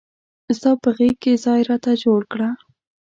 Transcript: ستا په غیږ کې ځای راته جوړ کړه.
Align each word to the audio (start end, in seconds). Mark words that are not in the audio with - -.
ستا 0.57 0.71
په 0.83 0.89
غیږ 0.97 1.15
کې 1.23 1.41
ځای 1.45 1.61
راته 1.69 1.91
جوړ 2.03 2.21
کړه. 2.31 2.49